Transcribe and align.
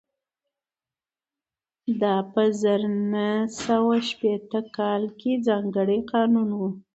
دا 2.01 2.15
په 2.31 2.41
زر 2.61 2.81
نه 3.11 3.27
سوه 3.63 3.95
شپېته 4.09 4.61
کال 4.77 5.03
کې 5.19 5.31
ځانګړی 5.47 5.99
قانون 6.11 6.49
و 6.59 6.61